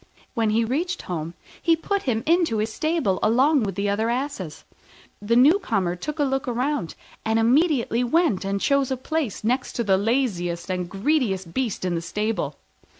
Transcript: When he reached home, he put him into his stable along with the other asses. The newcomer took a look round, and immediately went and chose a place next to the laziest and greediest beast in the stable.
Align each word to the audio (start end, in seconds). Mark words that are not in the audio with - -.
When 0.33 0.49
he 0.49 0.65
reached 0.65 1.03
home, 1.03 1.35
he 1.61 1.75
put 1.75 2.01
him 2.01 2.23
into 2.25 2.57
his 2.57 2.73
stable 2.73 3.19
along 3.21 3.61
with 3.61 3.75
the 3.75 3.87
other 3.87 4.09
asses. 4.09 4.63
The 5.21 5.35
newcomer 5.35 5.95
took 5.95 6.17
a 6.17 6.23
look 6.23 6.47
round, 6.47 6.95
and 7.23 7.37
immediately 7.37 8.03
went 8.03 8.43
and 8.43 8.59
chose 8.59 8.89
a 8.89 8.97
place 8.97 9.43
next 9.43 9.73
to 9.73 9.83
the 9.83 9.97
laziest 9.99 10.71
and 10.71 10.89
greediest 10.89 11.53
beast 11.53 11.85
in 11.85 11.93
the 11.93 12.01
stable. 12.01 12.55